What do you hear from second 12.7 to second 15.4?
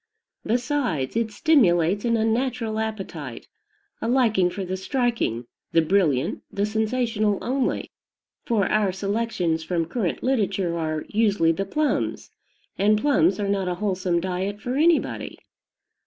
and plums are not a wholesome diet for anybody.